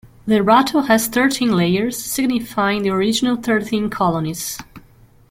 The 0.25 0.41
rattle 0.41 0.81
has 0.87 1.05
thirteen 1.05 1.55
layers, 1.55 1.95
signifying 1.95 2.81
the 2.81 2.89
original 2.89 3.35
Thirteen 3.35 3.91
Colonies. 3.91 4.57